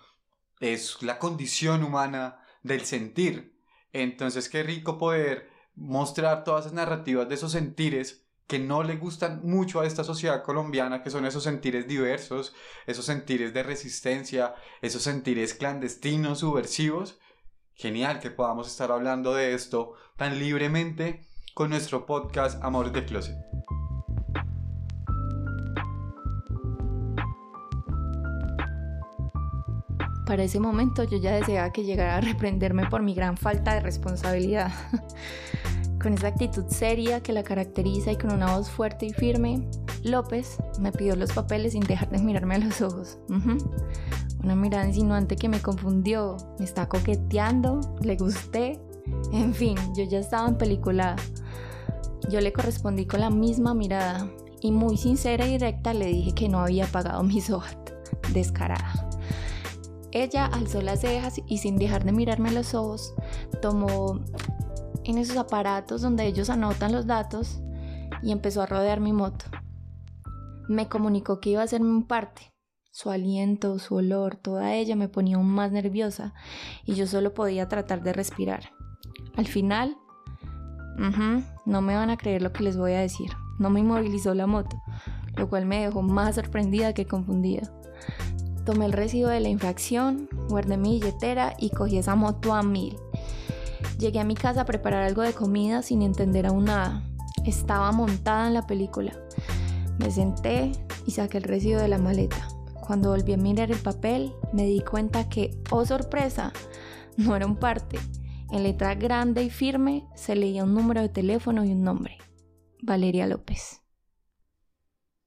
es 0.58 1.00
la 1.02 1.20
condición 1.20 1.84
humana 1.84 2.44
del 2.64 2.80
sentir. 2.80 3.56
Entonces, 3.92 4.48
qué 4.48 4.64
rico 4.64 4.98
poder 4.98 5.48
mostrar 5.76 6.42
todas 6.42 6.62
esas 6.62 6.74
narrativas 6.74 7.28
de 7.28 7.36
esos 7.36 7.52
sentires 7.52 8.26
que 8.48 8.58
no 8.58 8.82
le 8.82 8.96
gustan 8.96 9.42
mucho 9.44 9.78
a 9.78 9.86
esta 9.86 10.02
sociedad 10.02 10.42
colombiana, 10.42 11.04
que 11.04 11.10
son 11.10 11.26
esos 11.26 11.44
sentires 11.44 11.86
diversos, 11.86 12.56
esos 12.88 13.04
sentires 13.04 13.54
de 13.54 13.62
resistencia, 13.62 14.56
esos 14.82 15.02
sentires 15.02 15.54
clandestinos, 15.54 16.40
subversivos, 16.40 17.19
Genial 17.80 18.20
que 18.20 18.30
podamos 18.30 18.68
estar 18.68 18.92
hablando 18.92 19.32
de 19.32 19.54
esto 19.54 19.94
tan 20.18 20.38
libremente 20.38 21.22
con 21.54 21.70
nuestro 21.70 22.04
podcast 22.04 22.62
Amores 22.62 22.92
de 22.92 23.06
Closet. 23.06 23.38
Para 30.26 30.42
ese 30.42 30.60
momento 30.60 31.04
yo 31.04 31.16
ya 31.16 31.32
deseaba 31.32 31.72
que 31.72 31.84
llegara 31.84 32.18
a 32.18 32.20
reprenderme 32.20 32.84
por 32.84 33.00
mi 33.00 33.14
gran 33.14 33.38
falta 33.38 33.72
de 33.72 33.80
responsabilidad. 33.80 34.70
con 36.02 36.12
esa 36.12 36.26
actitud 36.26 36.66
seria 36.68 37.22
que 37.22 37.32
la 37.32 37.44
caracteriza 37.44 38.12
y 38.12 38.16
con 38.18 38.34
una 38.34 38.58
voz 38.58 38.70
fuerte 38.70 39.06
y 39.06 39.14
firme, 39.14 39.66
López 40.04 40.58
me 40.78 40.92
pidió 40.92 41.16
los 41.16 41.32
papeles 41.32 41.72
sin 41.72 41.84
dejar 41.84 42.10
de 42.10 42.18
mirarme 42.18 42.56
a 42.56 42.58
los 42.58 42.82
ojos. 42.82 43.18
Una 44.42 44.54
mirada 44.54 44.86
insinuante 44.86 45.36
que 45.36 45.50
me 45.50 45.60
confundió, 45.60 46.36
me 46.58 46.64
está 46.64 46.88
coqueteando, 46.88 47.80
le 48.00 48.16
gusté, 48.16 48.80
en 49.32 49.52
fin, 49.52 49.76
yo 49.94 50.04
ya 50.04 50.18
estaba 50.18 50.48
en 50.48 50.56
película. 50.56 51.16
Yo 52.30 52.40
le 52.40 52.52
correspondí 52.52 53.06
con 53.06 53.20
la 53.20 53.28
misma 53.28 53.74
mirada 53.74 54.30
y 54.62 54.72
muy 54.72 54.96
sincera 54.96 55.46
y 55.46 55.52
directa 55.52 55.92
le 55.92 56.06
dije 56.06 56.32
que 56.34 56.48
no 56.48 56.60
había 56.60 56.86
pagado 56.86 57.22
mi 57.22 57.40
SOAT, 57.40 57.90
descarada. 58.32 59.10
Ella 60.12 60.46
alzó 60.46 60.80
las 60.80 61.00
cejas 61.00 61.40
y 61.46 61.58
sin 61.58 61.76
dejar 61.76 62.04
de 62.04 62.12
mirarme 62.12 62.50
los 62.50 62.74
ojos, 62.74 63.14
tomó 63.60 64.20
en 65.04 65.18
esos 65.18 65.36
aparatos 65.36 66.00
donde 66.00 66.24
ellos 66.26 66.48
anotan 66.48 66.92
los 66.92 67.06
datos 67.06 67.60
y 68.22 68.32
empezó 68.32 68.62
a 68.62 68.66
rodear 68.66 69.00
mi 69.00 69.12
moto. 69.12 69.44
Me 70.68 70.88
comunicó 70.88 71.40
que 71.40 71.50
iba 71.50 71.60
a 71.60 71.64
hacerme 71.64 71.90
un 71.90 72.04
parte 72.04 72.49
Su 72.92 73.10
aliento, 73.10 73.78
su 73.78 73.94
olor, 73.94 74.34
toda 74.34 74.74
ella 74.74 74.96
me 74.96 75.08
ponía 75.08 75.36
aún 75.36 75.48
más 75.48 75.70
nerviosa 75.70 76.34
y 76.84 76.94
yo 76.94 77.06
solo 77.06 77.32
podía 77.34 77.68
tratar 77.68 78.02
de 78.02 78.12
respirar. 78.12 78.72
Al 79.36 79.46
final, 79.46 79.96
no 81.64 81.80
me 81.82 81.94
van 81.94 82.10
a 82.10 82.16
creer 82.16 82.42
lo 82.42 82.52
que 82.52 82.64
les 82.64 82.76
voy 82.76 82.92
a 82.92 83.00
decir. 83.00 83.30
No 83.58 83.70
me 83.70 83.80
inmovilizó 83.80 84.34
la 84.34 84.46
moto, 84.46 84.82
lo 85.36 85.48
cual 85.48 85.66
me 85.66 85.82
dejó 85.82 86.02
más 86.02 86.34
sorprendida 86.34 86.92
que 86.92 87.06
confundida. 87.06 87.70
Tomé 88.66 88.86
el 88.86 88.92
recibo 88.92 89.28
de 89.28 89.40
la 89.40 89.48
infracción, 89.48 90.28
guardé 90.48 90.76
mi 90.76 90.98
billetera 90.98 91.54
y 91.58 91.70
cogí 91.70 91.98
esa 91.98 92.16
moto 92.16 92.54
a 92.54 92.62
mil. 92.62 92.96
Llegué 93.98 94.18
a 94.18 94.24
mi 94.24 94.34
casa 94.34 94.62
a 94.62 94.66
preparar 94.66 95.04
algo 95.04 95.22
de 95.22 95.32
comida 95.32 95.82
sin 95.82 96.02
entender 96.02 96.46
aún 96.46 96.64
nada. 96.64 97.04
Estaba 97.46 97.92
montada 97.92 98.48
en 98.48 98.54
la 98.54 98.66
película. 98.66 99.12
Me 99.98 100.10
senté 100.10 100.72
y 101.06 101.12
saqué 101.12 101.38
el 101.38 101.44
recibo 101.44 101.80
de 101.80 101.88
la 101.88 101.98
maleta. 101.98 102.48
Cuando 102.90 103.10
volví 103.10 103.34
a 103.34 103.36
mirar 103.36 103.70
el 103.70 103.78
papel, 103.78 104.32
me 104.52 104.64
di 104.64 104.80
cuenta 104.80 105.28
que, 105.28 105.52
oh 105.70 105.86
sorpresa, 105.86 106.52
no 107.16 107.36
era 107.36 107.46
un 107.46 107.54
parte. 107.54 108.00
En 108.50 108.64
letra 108.64 108.96
grande 108.96 109.44
y 109.44 109.48
firme 109.48 110.08
se 110.16 110.34
leía 110.34 110.64
un 110.64 110.74
número 110.74 111.00
de 111.00 111.08
teléfono 111.08 111.64
y 111.64 111.70
un 111.70 111.84
nombre. 111.84 112.18
Valeria 112.82 113.28
López. 113.28 113.80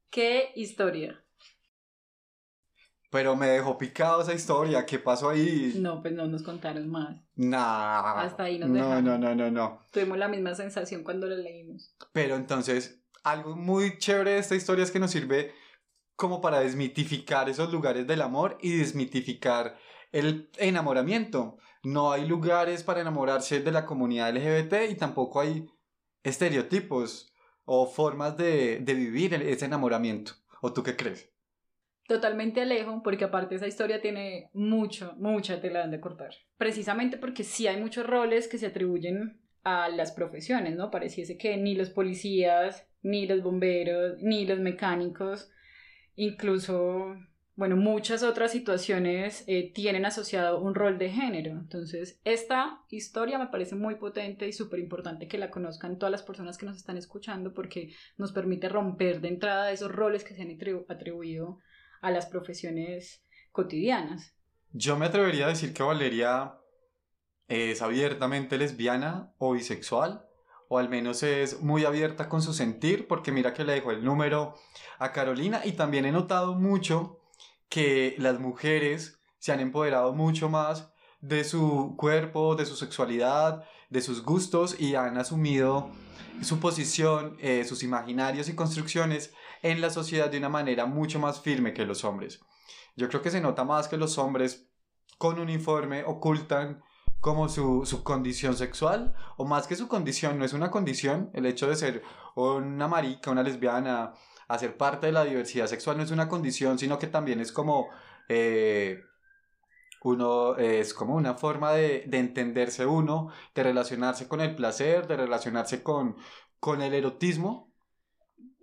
¿Qué 0.10 0.52
historia? 0.58 1.24
Pero 3.10 3.38
me 3.38 3.48
dejó 3.48 3.78
picado 3.78 4.24
esa 4.24 4.34
historia. 4.34 4.86
¿Qué 4.86 5.00
pasó 5.00 5.30
ahí? 5.30 5.76
No, 5.78 6.02
pues 6.02 6.14
no 6.14 6.28
nos 6.28 6.44
contaron 6.44 6.90
más. 6.90 7.16
Nah. 7.36 8.24
Hasta 8.24 8.44
ahí 8.44 8.60
nos 8.60 8.72
no, 8.72 8.76
dejaron. 8.76 9.06
No, 9.06 9.18
no, 9.18 9.36
no, 9.36 9.50
no. 9.50 9.88
Tuvimos 9.90 10.18
la 10.18 10.28
misma 10.28 10.54
sensación 10.54 11.02
cuando 11.02 11.28
lo 11.28 11.38
leímos. 11.38 11.96
Pero 12.12 12.36
entonces, 12.36 13.02
algo 13.24 13.56
muy 13.56 14.00
chévere 14.00 14.32
de 14.32 14.40
esta 14.40 14.56
historia 14.56 14.84
es 14.84 14.92
que 14.92 15.00
nos 15.00 15.12
sirve 15.12 15.63
como 16.24 16.40
para 16.40 16.62
desmitificar 16.62 17.50
esos 17.50 17.70
lugares 17.70 18.08
del 18.08 18.22
amor 18.22 18.58
y 18.62 18.78
desmitificar 18.78 19.76
el 20.14 20.50
enamoramiento. 20.58 21.58
No 21.84 22.14
hay 22.14 22.26
lugares 22.26 22.82
para 22.82 23.02
enamorarse 23.02 23.60
de 23.60 23.72
la 23.74 23.86
comunidad 23.86 24.34
LGBT 24.34 24.90
y 24.90 24.96
tampoco 24.96 25.42
hay 25.42 25.66
estereotipos 26.24 27.34
o 27.66 27.88
formas 27.88 28.38
de, 28.38 28.80
de 28.80 28.94
vivir 28.94 29.34
ese 29.34 29.66
enamoramiento. 29.66 30.32
¿O 30.62 30.72
tú 30.72 30.82
qué 30.82 30.96
crees? 30.96 31.30
Totalmente 32.08 32.62
Alejo, 32.62 33.04
porque 33.04 33.26
aparte 33.26 33.56
esa 33.56 33.68
historia 33.68 34.00
tiene 34.00 34.50
mucho, 34.54 35.16
mucha 35.18 35.60
tela 35.60 35.90
de 35.90 36.00
cortar. 36.00 36.34
Precisamente 36.56 37.18
porque 37.18 37.44
sí 37.44 37.68
hay 37.68 37.82
muchos 37.82 38.08
roles 38.08 38.48
que 38.48 38.58
se 38.58 38.68
atribuyen 38.68 39.42
a 39.66 39.90
las 39.90 40.14
profesiones, 40.14 40.78
¿no? 40.78 40.90
Pareciese 40.90 41.38
que 41.38 41.58
ni 41.58 41.76
los 41.76 41.90
policías, 41.90 42.88
ni 43.02 43.28
los 43.28 43.44
bomberos, 43.44 44.22
ni 44.22 44.46
los 44.46 44.60
mecánicos, 44.60 45.50
incluso, 46.16 47.16
bueno, 47.56 47.76
muchas 47.76 48.24
otras 48.24 48.52
situaciones 48.52 49.44
eh, 49.48 49.72
tienen 49.74 50.06
asociado 50.06 50.62
un 50.62 50.76
rol 50.76 50.98
de 50.98 51.10
género. 51.10 51.52
Entonces, 51.52 52.20
esta 52.24 52.82
historia 52.90 53.38
me 53.38 53.48
parece 53.48 53.76
muy 53.76 53.96
potente 53.96 54.48
y 54.48 54.54
súper 54.54 54.80
importante 54.80 55.28
que 55.28 55.38
la 55.38 55.52
conozcan 55.52 55.98
todas 55.98 56.12
las 56.12 56.24
personas 56.24 56.58
que 56.58 56.66
nos 56.66 56.78
están 56.78 56.98
escuchando 56.98 57.54
porque 57.54 57.94
nos 58.18 58.32
permite 58.32 58.70
romper 58.70 59.22
de 59.22 59.30
entrada 59.30 59.72
esos 59.72 59.92
roles 59.92 60.24
que 60.24 60.36
se 60.36 60.42
han 60.42 60.58
atribuido 60.90 61.60
a 62.02 62.12
las 62.12 62.26
profesiones 62.26 63.24
cotidianas. 63.52 64.36
Yo 64.72 64.98
me 64.98 65.06
atrevería 65.06 65.46
a 65.46 65.50
decir 65.50 65.74
que 65.74 65.84
Valeria 65.84 66.56
es 67.48 67.82
abiertamente 67.82 68.58
lesbiana 68.58 69.34
o 69.38 69.54
bisexual, 69.54 70.26
o 70.74 70.80
al 70.80 70.90
menos 70.90 71.22
es 71.22 71.62
muy 71.62 71.86
abierta 71.86 72.28
con 72.28 72.42
su 72.42 72.52
sentir, 72.52 73.08
porque 73.08 73.32
mira 73.32 73.54
que 73.54 73.64
le 73.64 73.74
dejo 73.74 73.92
el 73.92 74.04
número 74.04 74.56
a 74.98 75.12
Carolina 75.12 75.62
y 75.64 75.74
también 75.74 76.04
he 76.06 76.12
notado 76.12 76.56
mucho 76.56 77.20
que 77.70 78.16
las 78.18 78.40
mujeres 78.40 79.20
se 79.38 79.52
han 79.52 79.60
empoderado 79.60 80.14
mucho 80.14 80.50
más 80.50 80.92
de 81.22 81.44
su 81.44 81.94
cuerpo, 81.96 82.56
de 82.56 82.66
su 82.66 82.76
sexualidad, 82.76 83.64
de 83.92 84.02
sus 84.02 84.24
gustos 84.24 84.76
y 84.80 84.96
han 84.96 85.20
asumido 85.20 85.92
su 86.42 86.60
posición, 86.60 87.38
eh, 87.40 87.66
sus 87.66 87.84
imaginarios 87.84 88.50
y 88.50 88.56
construcciones 88.56 89.32
en 89.62 89.80
la 89.80 89.92
sociedad 89.92 90.32
de 90.32 90.40
una 90.40 90.50
manera 90.50 90.88
mucho 90.88 91.20
más 91.20 91.40
firme 91.40 91.76
que 91.76 91.86
los 91.86 92.04
hombres. 92.04 92.40
Yo 92.96 93.10
creo 93.10 93.22
que 93.22 93.30
se 93.30 93.42
nota 93.42 93.64
más 93.64 93.88
que 93.88 93.98
los 93.98 94.18
hombres 94.18 94.68
con 95.20 95.40
uniforme 95.40 96.04
ocultan 96.04 96.82
como 97.24 97.50
su, 97.50 97.86
su, 97.86 98.04
condición 98.04 98.56
sexual, 98.56 99.16
o 99.38 99.46
más 99.46 99.66
que 99.66 99.76
su 99.76 99.88
condición, 99.88 100.38
no 100.38 100.46
es 100.46 100.54
una 100.54 100.70
condición, 100.70 101.32
el 101.34 101.48
hecho 101.48 101.68
de 101.68 101.76
ser 101.76 102.04
una 102.36 102.88
marica, 102.88 103.32
una 103.32 103.42
lesbiana, 103.42 104.14
hacer 104.48 104.78
parte 104.78 105.08
de 105.08 105.14
la 105.14 105.26
diversidad 105.26 105.68
sexual 105.68 105.98
no 105.98 106.04
es 106.04 106.12
una 106.12 106.30
condición, 106.30 106.78
sino 106.78 107.00
que 107.00 107.08
también 107.08 107.40
es 107.40 107.52
como, 107.52 107.90
eh, 108.30 109.00
uno, 110.04 110.58
es 110.58 110.94
como 110.94 111.16
una 111.16 111.34
forma 111.34 111.72
de, 111.72 112.04
de, 112.08 112.20
entenderse 112.20 112.86
uno, 112.86 113.32
de 113.56 113.64
relacionarse 113.64 114.28
con 114.28 114.42
el 114.42 114.54
placer, 114.56 115.08
de 115.08 115.16
relacionarse 115.16 115.82
con, 115.82 116.18
con 116.60 116.82
el 116.82 116.94
erotismo, 116.94 117.74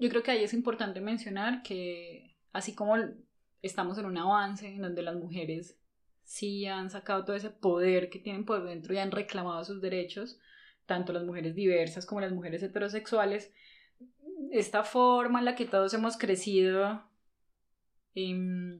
yo 0.00 0.08
creo 0.08 0.22
que 0.22 0.30
ahí 0.30 0.42
es 0.42 0.54
importante 0.54 1.00
mencionar 1.02 1.62
que 1.62 2.34
así 2.52 2.74
como 2.74 2.94
estamos 3.60 3.98
en 3.98 4.06
un 4.06 4.16
avance 4.16 4.66
en 4.66 4.80
donde 4.80 5.02
las 5.02 5.14
mujeres 5.16 5.78
sí 6.30 6.64
han 6.66 6.90
sacado 6.90 7.24
todo 7.24 7.34
ese 7.34 7.50
poder 7.50 8.08
que 8.08 8.20
tienen 8.20 8.44
por 8.44 8.62
dentro 8.62 8.94
y 8.94 8.98
han 8.98 9.10
reclamado 9.10 9.64
sus 9.64 9.80
derechos, 9.80 10.38
tanto 10.86 11.12
las 11.12 11.24
mujeres 11.24 11.56
diversas 11.56 12.06
como 12.06 12.20
las 12.20 12.30
mujeres 12.30 12.62
heterosexuales, 12.62 13.52
esta 14.52 14.84
forma 14.84 15.40
en 15.40 15.44
la 15.44 15.56
que 15.56 15.64
todos 15.64 15.92
hemos 15.92 16.16
crecido 16.16 17.02
eh, 18.14 18.78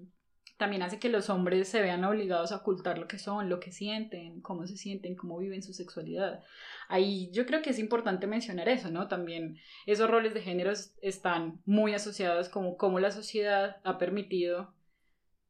también 0.59 0.83
hace 0.83 1.01
que 1.01 1.09
los 1.09 1.29
hombres 1.29 1.67
se 1.67 1.83
vean 1.83 2.05
obligados 2.05 2.53
a 2.53 2.59
ocultar 2.59 2.99
lo 2.99 3.09
que 3.09 3.19
son, 3.19 3.49
lo 3.49 3.59
que 3.59 3.73
sienten, 3.73 4.41
cómo 4.43 4.69
se 4.69 4.77
sienten, 4.77 5.17
cómo 5.17 5.37
viven 5.37 5.65
su 5.65 5.73
sexualidad. 5.73 6.45
Ahí 6.89 7.33
yo 7.33 7.47
creo 7.47 7.63
que 7.63 7.71
es 7.71 7.81
importante 7.81 8.29
mencionar 8.29 8.69
eso, 8.69 8.93
¿no? 8.93 9.09
También 9.09 9.59
esos 9.87 10.09
roles 10.09 10.35
de 10.35 10.43
género 10.43 10.71
están 11.03 11.61
muy 11.67 11.95
asociados 11.95 12.49
como 12.49 12.77
cómo 12.77 13.01
la 13.01 13.11
sociedad 13.11 13.79
ha 13.83 13.99
permitido 13.99 14.73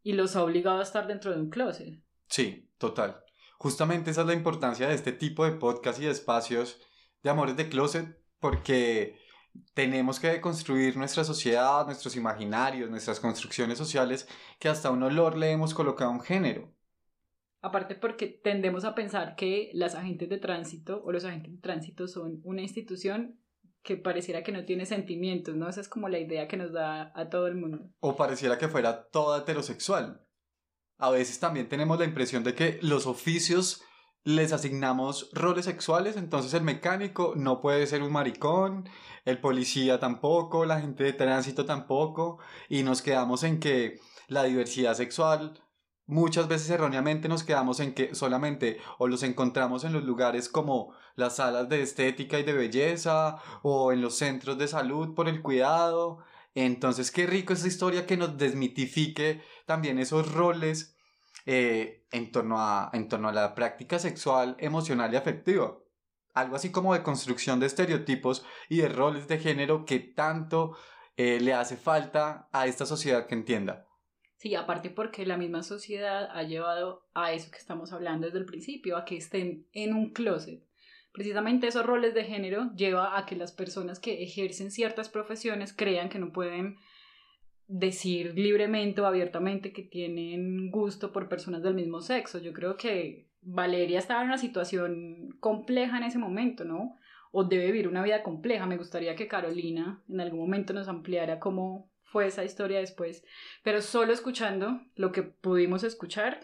y 0.02 0.12
los 0.12 0.36
ha 0.36 0.44
obligado 0.44 0.80
a 0.80 0.82
estar 0.82 1.06
dentro 1.06 1.32
de 1.32 1.40
un 1.40 1.50
closet. 1.50 2.00
Sí, 2.28 2.68
total. 2.78 3.22
Justamente 3.58 4.10
esa 4.10 4.22
es 4.22 4.26
la 4.26 4.34
importancia 4.34 4.88
de 4.88 4.94
este 4.94 5.12
tipo 5.12 5.44
de 5.44 5.52
podcast 5.52 6.00
y 6.00 6.04
de 6.04 6.10
espacios 6.10 6.80
de 7.22 7.30
amores 7.30 7.56
de 7.56 7.68
closet, 7.68 8.18
porque 8.38 9.18
tenemos 9.74 10.20
que 10.20 10.40
construir 10.40 10.96
nuestra 10.96 11.24
sociedad, 11.24 11.84
nuestros 11.84 12.16
imaginarios, 12.16 12.88
nuestras 12.88 13.20
construcciones 13.20 13.78
sociales, 13.78 14.28
que 14.58 14.68
hasta 14.68 14.90
un 14.90 15.02
olor 15.02 15.36
le 15.36 15.50
hemos 15.50 15.74
colocado 15.74 16.10
un 16.10 16.20
género. 16.20 16.72
Aparte 17.62 17.94
porque 17.94 18.26
tendemos 18.26 18.84
a 18.84 18.94
pensar 18.94 19.36
que 19.36 19.70
las 19.74 19.94
agentes 19.94 20.30
de 20.30 20.38
tránsito 20.38 21.02
o 21.04 21.12
los 21.12 21.24
agentes 21.24 21.52
de 21.52 21.58
tránsito 21.58 22.08
son 22.08 22.40
una 22.42 22.62
institución 22.62 23.38
que 23.82 23.96
pareciera 23.96 24.42
que 24.42 24.52
no 24.52 24.64
tiene 24.64 24.86
sentimientos, 24.86 25.56
¿no? 25.56 25.68
Esa 25.68 25.80
es 25.80 25.88
como 25.88 26.08
la 26.08 26.18
idea 26.18 26.48
que 26.48 26.56
nos 26.56 26.72
da 26.72 27.12
a 27.14 27.28
todo 27.30 27.46
el 27.46 27.56
mundo. 27.56 27.90
O 28.00 28.16
pareciera 28.16 28.58
que 28.58 28.68
fuera 28.68 29.08
toda 29.08 29.40
heterosexual. 29.40 30.26
A 30.98 31.10
veces 31.10 31.40
también 31.40 31.68
tenemos 31.68 31.98
la 31.98 32.04
impresión 32.04 32.44
de 32.44 32.54
que 32.54 32.78
los 32.82 33.06
oficios 33.06 33.82
les 34.22 34.52
asignamos 34.52 35.30
roles 35.32 35.64
sexuales, 35.64 36.16
entonces 36.16 36.52
el 36.52 36.62
mecánico 36.62 37.32
no 37.36 37.60
puede 37.62 37.86
ser 37.86 38.02
un 38.02 38.12
maricón, 38.12 38.86
el 39.24 39.40
policía 39.40 39.98
tampoco, 39.98 40.66
la 40.66 40.80
gente 40.80 41.04
de 41.04 41.14
tránsito 41.14 41.64
tampoco, 41.64 42.38
y 42.68 42.82
nos 42.82 43.00
quedamos 43.00 43.44
en 43.44 43.60
que 43.60 43.98
la 44.28 44.44
diversidad 44.44 44.94
sexual, 44.94 45.62
muchas 46.10 46.48
veces 46.48 46.68
erróneamente 46.70 47.28
nos 47.28 47.44
quedamos 47.44 47.80
en 47.80 47.94
que 47.94 48.14
solamente 48.14 48.78
o 48.98 49.06
los 49.06 49.22
encontramos 49.22 49.84
en 49.84 49.92
los 49.92 50.04
lugares 50.04 50.48
como 50.48 50.92
las 51.14 51.36
salas 51.36 51.68
de 51.68 51.82
estética 51.82 52.38
y 52.38 52.42
de 52.42 52.52
belleza, 52.52 53.36
o 53.62 53.92
en 53.92 54.00
los 54.02 54.16
centros 54.16 54.58
de 54.58 54.68
salud 54.68 55.14
por 55.14 55.28
el 55.28 55.40
cuidado, 55.40 56.18
entonces 56.54 57.10
qué 57.10 57.26
rico 57.26 57.52
esa 57.52 57.68
historia 57.68 58.06
que 58.06 58.16
nos 58.16 58.36
desmitifique 58.36 59.42
también 59.66 59.98
esos 59.98 60.32
roles 60.32 60.96
eh, 61.46 62.06
en, 62.10 62.32
torno 62.32 62.58
a, 62.58 62.90
en 62.92 63.08
torno 63.08 63.28
a 63.28 63.32
la 63.32 63.54
práctica 63.54 63.98
sexual, 63.98 64.56
emocional 64.58 65.12
y 65.12 65.16
afectiva. 65.16 65.78
Algo 66.34 66.56
así 66.56 66.70
como 66.70 66.94
de 66.94 67.02
construcción 67.02 67.60
de 67.60 67.66
estereotipos 67.66 68.44
y 68.68 68.78
de 68.78 68.88
roles 68.88 69.28
de 69.28 69.38
género 69.38 69.84
que 69.84 69.98
tanto 70.00 70.76
eh, 71.16 71.38
le 71.40 71.54
hace 71.54 71.76
falta 71.76 72.48
a 72.52 72.66
esta 72.66 72.86
sociedad 72.86 73.26
que 73.26 73.34
entienda. 73.34 73.86
Sí, 74.40 74.54
aparte 74.54 74.88
porque 74.88 75.26
la 75.26 75.36
misma 75.36 75.62
sociedad 75.62 76.30
ha 76.32 76.42
llevado 76.44 77.06
a 77.12 77.34
eso 77.34 77.50
que 77.50 77.58
estamos 77.58 77.92
hablando 77.92 78.24
desde 78.24 78.38
el 78.38 78.46
principio, 78.46 78.96
a 78.96 79.04
que 79.04 79.18
estén 79.18 79.66
en 79.74 79.92
un 79.92 80.14
closet. 80.14 80.62
Precisamente 81.12 81.66
esos 81.66 81.84
roles 81.84 82.14
de 82.14 82.24
género 82.24 82.74
lleva 82.74 83.18
a 83.18 83.26
que 83.26 83.36
las 83.36 83.52
personas 83.52 84.00
que 84.00 84.22
ejercen 84.22 84.70
ciertas 84.70 85.10
profesiones 85.10 85.74
crean 85.74 86.08
que 86.08 86.18
no 86.18 86.32
pueden 86.32 86.78
decir 87.66 88.32
libremente 88.34 89.02
o 89.02 89.06
abiertamente 89.06 89.74
que 89.74 89.82
tienen 89.82 90.70
gusto 90.70 91.12
por 91.12 91.28
personas 91.28 91.62
del 91.62 91.74
mismo 91.74 92.00
sexo. 92.00 92.38
Yo 92.38 92.54
creo 92.54 92.78
que 92.78 93.28
Valeria 93.42 93.98
estaba 93.98 94.22
en 94.22 94.28
una 94.28 94.38
situación 94.38 95.36
compleja 95.40 95.98
en 95.98 96.04
ese 96.04 96.18
momento, 96.18 96.64
¿no? 96.64 96.96
O 97.30 97.44
debe 97.44 97.66
vivir 97.66 97.88
una 97.88 98.02
vida 98.02 98.22
compleja. 98.22 98.64
Me 98.64 98.78
gustaría 98.78 99.16
que 99.16 99.28
Carolina 99.28 100.02
en 100.08 100.18
algún 100.22 100.40
momento 100.40 100.72
nos 100.72 100.88
ampliara 100.88 101.38
cómo 101.38 101.89
fue 102.10 102.26
esa 102.26 102.44
historia 102.44 102.78
después. 102.80 103.22
Pero 103.62 103.82
solo 103.82 104.12
escuchando 104.12 104.80
lo 104.94 105.12
que 105.12 105.22
pudimos 105.22 105.84
escuchar, 105.84 106.40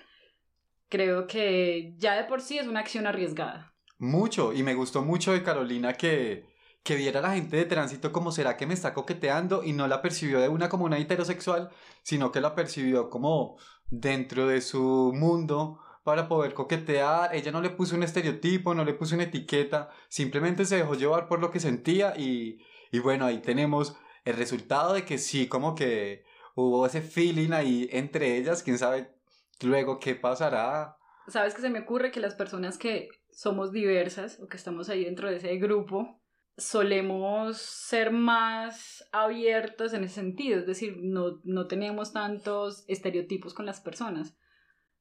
creo 0.88 1.26
que 1.26 1.94
ya 1.98 2.14
de 2.14 2.24
por 2.24 2.40
sí 2.40 2.58
es 2.58 2.66
una 2.66 2.80
acción 2.80 3.06
arriesgada. 3.06 3.74
Mucho, 3.98 4.52
y 4.52 4.62
me 4.62 4.74
gustó 4.74 5.02
mucho 5.02 5.32
de 5.32 5.42
Carolina 5.42 5.94
que, 5.94 6.46
que 6.82 6.96
viera 6.96 7.20
a 7.20 7.22
la 7.22 7.34
gente 7.34 7.56
de 7.56 7.64
tránsito 7.64 8.12
como 8.12 8.30
será 8.30 8.56
que 8.56 8.66
me 8.66 8.74
está 8.74 8.92
coqueteando 8.94 9.64
y 9.64 9.72
no 9.72 9.88
la 9.88 10.02
percibió 10.02 10.40
de 10.40 10.48
una 10.48 10.68
como 10.68 10.84
una 10.84 10.98
heterosexual, 10.98 11.70
sino 12.02 12.30
que 12.30 12.40
la 12.40 12.54
percibió 12.54 13.10
como 13.10 13.56
dentro 13.88 14.46
de 14.46 14.60
su 14.60 15.12
mundo 15.14 15.80
para 16.04 16.28
poder 16.28 16.54
coquetear. 16.54 17.34
Ella 17.34 17.50
no 17.50 17.60
le 17.60 17.70
puso 17.70 17.96
un 17.96 18.02
estereotipo, 18.02 18.74
no 18.74 18.84
le 18.84 18.94
puso 18.94 19.14
una 19.14 19.24
etiqueta, 19.24 19.90
simplemente 20.08 20.64
se 20.64 20.76
dejó 20.76 20.94
llevar 20.94 21.26
por 21.26 21.40
lo 21.40 21.50
que 21.50 21.58
sentía 21.58 22.14
y, 22.16 22.58
y 22.92 22.98
bueno, 22.98 23.24
ahí 23.24 23.38
tenemos 23.38 23.96
el 24.26 24.36
resultado 24.36 24.92
de 24.92 25.04
que 25.04 25.18
sí, 25.18 25.46
como 25.46 25.74
que 25.74 26.24
hubo 26.56 26.84
ese 26.84 27.00
feeling 27.00 27.52
ahí 27.52 27.88
entre 27.92 28.36
ellas, 28.36 28.62
quién 28.62 28.76
sabe 28.76 29.14
luego 29.62 30.00
qué 30.00 30.14
pasará. 30.16 30.98
Sabes 31.28 31.54
que 31.54 31.62
se 31.62 31.70
me 31.70 31.80
ocurre 31.80 32.10
que 32.10 32.20
las 32.20 32.34
personas 32.34 32.76
que 32.76 33.08
somos 33.30 33.72
diversas 33.72 34.40
o 34.40 34.48
que 34.48 34.56
estamos 34.56 34.88
ahí 34.88 35.04
dentro 35.04 35.30
de 35.30 35.36
ese 35.36 35.56
grupo, 35.58 36.20
solemos 36.56 37.58
ser 37.58 38.10
más 38.10 39.08
abiertos 39.12 39.92
en 39.92 40.04
ese 40.04 40.14
sentido, 40.16 40.58
es 40.58 40.66
decir, 40.66 40.96
no, 41.00 41.40
no 41.44 41.68
tenemos 41.68 42.12
tantos 42.12 42.84
estereotipos 42.88 43.54
con 43.54 43.66
las 43.66 43.80
personas. 43.80 44.36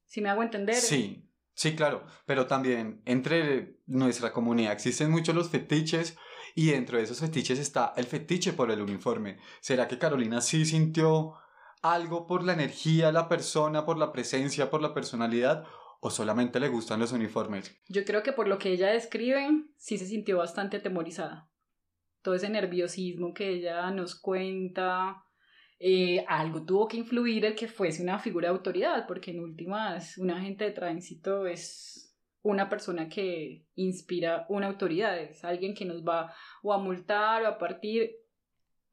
Si 0.06 0.22
me 0.22 0.30
hago 0.30 0.44
entender. 0.44 0.76
Sí, 0.76 1.32
sí, 1.56 1.76
claro, 1.76 2.06
pero 2.28 2.46
también 2.46 3.02
entre 3.06 3.80
nuestra 3.88 4.34
comunidad 4.34 4.74
existen 4.74 5.10
muchos 5.10 5.34
los 5.34 5.50
fetiches 5.50 6.18
y 6.56 6.72
dentro 6.72 6.98
de 6.98 7.04
esos 7.04 7.20
fetiches 7.20 7.60
está 7.60 7.94
el 7.98 8.06
fetiche 8.06 8.54
por 8.54 8.72
el 8.72 8.82
uniforme. 8.82 9.38
¿Será 9.60 9.90
que 9.90 10.00
Carolina 10.00 10.40
sí 10.40 10.66
sintió 10.66 11.34
algo 11.82 12.26
por 12.26 12.44
la 12.44 12.54
energía, 12.54 13.12
la 13.12 13.28
persona, 13.28 13.86
por 13.86 13.98
la 13.98 14.14
presencia, 14.14 14.70
por 14.70 14.82
la 14.82 14.94
personalidad? 14.94 15.66
¿O 16.00 16.10
solamente 16.10 16.62
le 16.62 16.70
gustan 16.70 17.02
los 17.02 17.12
uniformes? 17.12 17.76
Yo 17.90 18.06
creo 18.06 18.24
que 18.24 18.32
por 18.32 18.48
lo 18.48 18.58
que 18.58 18.72
ella 18.72 18.88
describe, 18.88 19.66
sí 19.76 19.98
se 19.98 20.06
sintió 20.06 20.38
bastante 20.38 20.78
atemorizada. 20.78 21.50
Todo 22.22 22.36
ese 22.36 22.50
nerviosismo 22.50 23.34
que 23.34 23.50
ella 23.50 23.92
nos 23.92 24.16
cuenta, 24.16 25.26
eh, 25.78 26.24
algo 26.28 26.64
tuvo 26.64 26.88
que 26.88 26.98
influir 26.98 27.44
el 27.46 27.56
que 27.56 27.68
fuese 27.68 28.02
una 28.02 28.18
figura 28.18 28.48
de 28.48 28.56
autoridad, 28.56 29.06
porque 29.08 29.32
en 29.32 29.42
últimas, 29.42 30.18
un 30.18 30.32
agente 30.32 30.64
de 30.64 30.72
tránsito 30.72 31.48
es 31.48 32.05
una 32.46 32.70
persona 32.70 33.10
que 33.10 33.66
inspira 33.74 34.46
una 34.50 34.68
autoridad, 34.68 35.18
es 35.18 35.44
alguien 35.44 35.74
que 35.74 35.84
nos 35.84 36.06
va 36.06 36.32
o 36.62 36.74
a 36.74 36.78
multar 36.78 37.42
o 37.42 37.48
a 37.48 37.58
partir. 37.58 38.12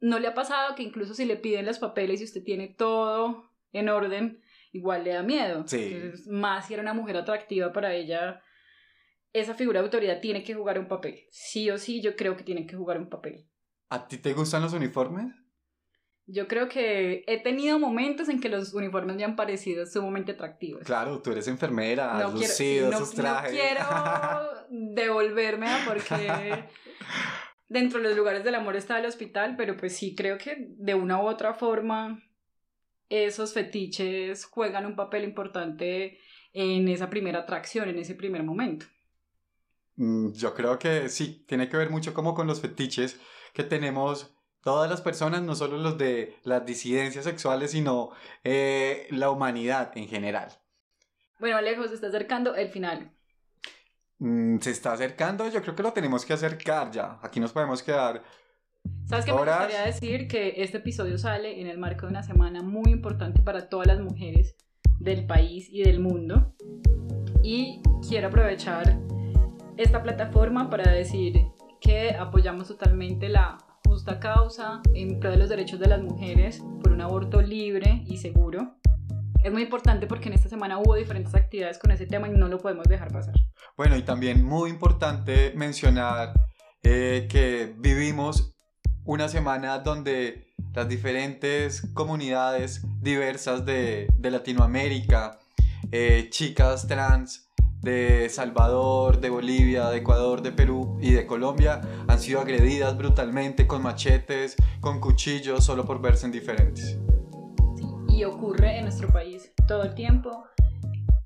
¿No 0.01 0.19
le 0.19 0.27
ha 0.27 0.35
pasado 0.35 0.75
que 0.75 0.83
incluso 0.83 1.13
si 1.13 1.27
le 1.27 1.37
piden 1.37 1.67
los 1.67 1.79
papeles 1.79 2.21
y 2.21 2.25
usted 2.25 2.43
tiene 2.43 2.69
todo 2.69 3.51
en 3.73 3.91
orden, 3.91 4.41
igual 4.73 5.05
le 5.05 5.13
da 5.13 5.23
miedo? 5.23 5.65
Sí. 5.67 5.95
más 6.29 6.67
si 6.67 6.73
era 6.75 6.83
una 6.83 6.95
mujer 6.95 7.19
atractiva 7.19 7.75
para 7.75 7.95
ella, 7.95 8.43
esa 9.35 9.55
figura 9.55 9.81
de 9.81 9.85
autoridad 9.85 10.21
tiene 10.21 10.43
que 10.43 10.55
jugar 10.55 10.79
un 10.79 10.89
papel. 10.89 11.27
Sí 11.31 11.71
o 11.71 11.77
sí, 11.77 12.01
yo 12.01 12.17
creo 12.17 12.39
que 12.39 12.45
tiene 12.45 12.67
que 12.67 12.77
jugar 12.77 12.99
un 12.99 13.11
papel. 13.11 13.47
¿A 13.91 14.09
ti 14.09 14.17
te 14.17 14.33
gustan 14.33 14.63
los 14.63 14.73
uniformes? 14.73 15.27
Yo 16.27 16.47
creo 16.47 16.69
que 16.69 17.25
he 17.27 17.43
tenido 17.43 17.79
momentos 17.79 18.29
en 18.29 18.41
que 18.41 18.49
los 18.49 18.75
uniformes 18.75 19.17
me 19.17 19.25
han 19.25 19.35
parecido 19.35 19.87
sumamente 19.87 20.33
atractivos. 20.33 20.85
Claro, 20.85 21.21
tú 21.21 21.33
eres 21.33 21.49
enfermera, 21.49 22.19
has 22.19 22.33
lucido 22.33 22.91
no, 22.91 22.97
esos 22.97 23.13
trajes. 23.13 23.53
No 23.53 23.59
quiero 23.59 24.67
devolverme 24.95 25.69
porque 25.87 26.29
dentro 27.69 28.01
de 28.01 28.09
los 28.09 28.17
lugares 28.17 28.45
del 28.45 28.55
amor 28.55 28.77
está 28.77 29.01
el 29.01 29.07
hospital, 29.07 29.57
pero 29.57 29.77
pues 29.77 29.97
sí 29.97 30.15
creo 30.15 30.39
que 30.39 30.69
de 30.69 30.95
una 30.95 31.21
u 31.21 31.27
otra 31.27 31.55
forma 31.55 32.23
esos 33.09 33.53
fetiches 33.53 34.45
juegan 34.45 34.87
un 34.87 34.97
papel 34.97 35.25
importante 35.25 36.19
en 36.53 36.89
esa 36.89 37.11
primera 37.11 37.41
atracción, 37.41 37.89
en 37.89 37.99
ese 37.99 38.15
primer 38.15 38.43
momento. 38.43 38.87
Mm, 39.97 40.33
yo 40.33 40.55
creo 40.55 40.79
que 40.79 41.09
sí, 41.09 41.45
tiene 41.47 41.69
que 41.69 41.77
ver 41.77 41.91
mucho 41.91 42.15
como 42.15 42.35
con 42.35 42.47
los 42.47 42.61
fetiches 42.61 43.21
que 43.53 43.65
tenemos 43.65 44.35
todas 44.63 44.89
las 44.89 45.01
personas, 45.01 45.43
no 45.43 45.55
solo 45.55 45.77
los 45.77 45.99
de 45.99 46.37
las 46.45 46.65
disidencias 46.65 47.25
sexuales, 47.25 47.73
sino 47.73 48.11
eh, 48.45 49.07
la 49.11 49.31
humanidad 49.31 49.93
en 49.97 50.09
general. 50.09 50.49
Bueno, 51.39 51.57
Alejo, 51.57 51.87
se 51.89 51.95
está 51.95 52.07
acercando 52.07 52.55
el 52.55 52.69
final. 52.69 53.11
Mm, 54.19 54.59
se 54.61 54.71
está 54.71 54.93
acercando, 54.93 55.49
yo 55.49 55.61
creo 55.63 55.75
que 55.75 55.83
lo 55.83 55.93
tenemos 55.93 56.25
que 56.25 56.33
acercar 56.33 56.91
ya. 56.93 57.19
Aquí 57.23 57.41
nos 57.41 57.53
podemos 57.53 57.83
quedar. 57.83 58.23
¿Sabes 59.07 59.25
qué 59.25 59.33
me 59.33 59.39
gustaría 59.39 59.83
decir? 59.83 60.29
Que 60.29 60.55
este 60.59 60.79
episodio 60.79 61.19
sale 61.19 61.61
en 61.61 61.67
el 61.67 61.79
marco 61.79 62.07
de 62.07 62.13
una 62.13 62.23
semana 62.23 62.63
muy 62.63 62.91
importante 62.93 63.43
para 63.43 63.69
todas 63.69 63.89
las 63.89 64.01
mujeres 64.01 64.57
del 65.01 65.27
país 65.27 65.69
y 65.69 65.83
del 65.83 65.99
mundo. 65.99 66.55
Y 67.43 67.83
quiero 68.09 68.29
aprovechar 68.29 68.97
esta 69.77 70.03
plataforma 70.03 70.71
para 70.71 70.93
decir 70.93 71.41
que 71.81 72.11
apoyamos 72.11 72.69
totalmente 72.69 73.29
la 73.29 73.59
justa 74.03 74.19
causa 74.19 74.83
en 74.95 75.21
pro 75.21 75.31
de 75.31 75.37
los 75.37 75.49
derechos 75.49 75.79
de 75.79 75.87
las 75.87 76.03
mujeres 76.03 76.61
por 76.83 76.91
un 76.91 77.01
aborto 77.03 77.41
libre 77.41 78.03
y 78.09 78.17
seguro. 78.17 78.75
Es 79.45 79.53
muy 79.53 79.63
importante 79.63 80.09
porque 80.09 80.29
en 80.29 80.35
esta 80.35 80.49
semana 80.49 80.79
hubo 80.79 80.97
diferentes 80.97 81.33
actividades 81.37 81.79
con 81.79 81.93
ese 81.93 82.07
tema 82.07 82.27
y 82.27 82.33
no 82.33 82.49
lo 82.49 82.59
podemos 82.59 82.85
dejar 82.89 83.13
pasar. 83.13 83.33
Bueno, 83.77 83.97
y 83.97 84.03
también 84.03 84.45
muy 84.45 84.71
importante 84.71 85.53
mencionar 85.55 86.33
eh, 86.83 87.29
que 87.31 87.77
vivimos 87.79 88.57
una 89.05 89.29
semana 89.29 89.79
donde 89.79 90.49
las 90.75 90.89
diferentes 90.89 91.89
comunidades 91.95 92.85
diversas 93.01 93.65
de, 93.65 94.09
de 94.19 94.31
Latinoamérica, 94.33 95.39
eh, 95.93 96.27
chicas 96.29 96.89
trans, 96.89 97.52
de 97.83 98.29
Salvador, 98.29 99.21
de 99.21 99.29
Bolivia, 99.29 99.89
de 99.91 99.99
Ecuador, 99.99 100.41
de 100.41 100.53
Perú 100.53 100.99
y 101.01 101.13
de 101.13 101.27
Colombia 101.27 101.81
han 102.07 102.19
sido 102.21 102.41
agredidas 102.41 102.97
brutalmente 102.97 103.67
con 103.67 103.83
machetes, 103.83 104.57
con 104.81 105.01
cuchillos, 105.01 105.65
solo 105.65 105.85
por 105.85 106.01
verse 106.01 106.27
en 106.27 106.33
diferentes. 106.33 106.99
y 108.09 108.25
ocurre 108.25 108.79
en 108.79 108.85
nuestro 108.85 109.09
país 109.09 109.53
todo 109.67 109.83
el 109.83 109.95
tiempo. 109.95 110.45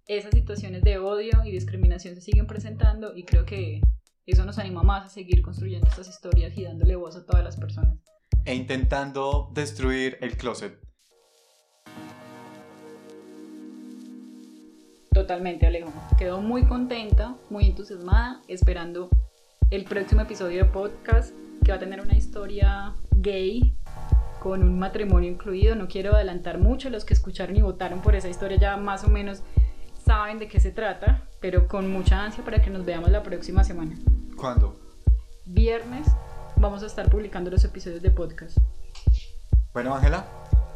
Esas 0.06 0.30
situaciones 0.30 0.82
de 0.82 0.98
odio 0.98 1.44
y 1.44 1.50
discriminación 1.50 2.14
se 2.14 2.20
siguen 2.20 2.46
presentando 2.46 3.14
y 3.14 3.24
creo 3.24 3.44
que 3.44 3.80
eso 4.24 4.44
nos 4.44 4.58
anima 4.58 4.82
más 4.82 5.04
a 5.04 5.08
seguir 5.08 5.42
construyendo 5.42 5.88
estas 5.88 6.08
historias 6.08 6.56
y 6.56 6.62
dándole 6.62 6.96
voz 6.96 7.16
a 7.16 7.26
todas 7.26 7.44
las 7.44 7.56
personas. 7.56 7.98
E 8.44 8.54
intentando 8.54 9.50
destruir 9.52 10.16
el 10.20 10.36
closet. 10.36 10.85
Totalmente, 15.26 15.66
Alejo. 15.66 15.92
Quedo 16.16 16.40
muy 16.40 16.62
contenta, 16.66 17.34
muy 17.50 17.66
entusiasmada, 17.66 18.42
esperando 18.46 19.08
el 19.70 19.82
próximo 19.82 20.20
episodio 20.20 20.62
de 20.62 20.70
podcast 20.70 21.34
que 21.64 21.72
va 21.72 21.78
a 21.78 21.80
tener 21.80 22.00
una 22.00 22.14
historia 22.14 22.94
gay 23.10 23.76
con 24.38 24.62
un 24.62 24.78
matrimonio 24.78 25.28
incluido. 25.28 25.74
No 25.74 25.88
quiero 25.88 26.14
adelantar 26.14 26.60
mucho, 26.60 26.90
los 26.90 27.04
que 27.04 27.12
escucharon 27.12 27.56
y 27.56 27.60
votaron 27.60 28.02
por 28.02 28.14
esa 28.14 28.28
historia 28.28 28.56
ya 28.56 28.76
más 28.76 29.02
o 29.02 29.08
menos 29.08 29.42
saben 30.04 30.38
de 30.38 30.46
qué 30.46 30.60
se 30.60 30.70
trata, 30.70 31.24
pero 31.40 31.66
con 31.66 31.90
mucha 31.90 32.22
ansia 32.22 32.44
para 32.44 32.62
que 32.62 32.70
nos 32.70 32.84
veamos 32.84 33.10
la 33.10 33.24
próxima 33.24 33.64
semana. 33.64 33.96
¿Cuándo? 34.36 34.78
Viernes 35.44 36.06
vamos 36.54 36.84
a 36.84 36.86
estar 36.86 37.10
publicando 37.10 37.50
los 37.50 37.64
episodios 37.64 38.00
de 38.00 38.12
podcast. 38.12 38.58
Bueno, 39.72 39.92
Ángela, 39.92 40.24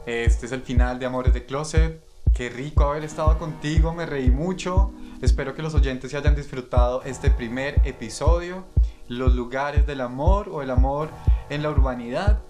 este 0.06 0.46
es 0.46 0.50
el 0.50 0.62
final 0.62 0.98
de 0.98 1.06
Amores 1.06 1.34
de 1.34 1.46
Closet. 1.46 2.09
Qué 2.34 2.48
rico 2.48 2.84
haber 2.84 3.04
estado 3.04 3.38
contigo, 3.38 3.92
me 3.92 4.06
reí 4.06 4.30
mucho. 4.30 4.92
Espero 5.20 5.54
que 5.54 5.62
los 5.62 5.74
oyentes 5.74 6.10
se 6.10 6.16
hayan 6.16 6.34
disfrutado 6.34 7.02
este 7.02 7.30
primer 7.30 7.80
episodio, 7.84 8.64
los 9.08 9.34
lugares 9.34 9.86
del 9.86 10.00
amor 10.00 10.48
o 10.48 10.62
el 10.62 10.70
amor 10.70 11.10
en 11.50 11.62
la 11.62 11.70
urbanidad. 11.70 12.40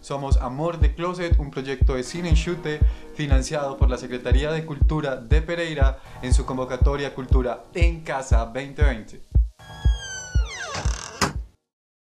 Somos 0.00 0.36
Amor 0.38 0.80
de 0.80 0.94
Closet, 0.94 1.38
un 1.38 1.50
proyecto 1.50 1.94
de 1.94 2.02
cine 2.02 2.28
en 2.28 2.34
chute 2.34 2.80
financiado 3.14 3.76
por 3.76 3.90
la 3.90 3.98
Secretaría 3.98 4.52
de 4.52 4.64
Cultura 4.64 5.16
de 5.16 5.42
Pereira 5.42 5.98
en 6.22 6.32
su 6.34 6.44
convocatoria 6.44 7.14
Cultura 7.14 7.64
en 7.74 8.02
Casa 8.02 8.44
2020. 8.44 9.43